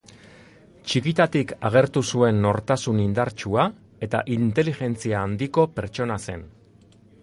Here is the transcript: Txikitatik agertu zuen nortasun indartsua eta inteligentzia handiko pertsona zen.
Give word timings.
Txikitatik 0.91 1.53
agertu 1.69 2.03
zuen 2.15 2.41
nortasun 2.47 3.03
indartsua 3.05 3.69
eta 4.09 4.25
inteligentzia 4.41 5.25
handiko 5.29 5.71
pertsona 5.79 6.23
zen. 6.31 6.49